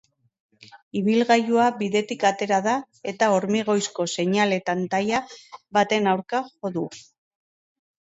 Ibilgailua 1.01 1.67
bidetik 1.81 2.25
atera 2.31 2.59
da 2.69 2.75
eta 3.13 3.29
hormigoizko 3.37 4.09
seinale-tantaia 4.17 5.23
baten 5.81 6.15
aurka 6.17 6.45
jo 6.61 6.77
du. 6.81 6.91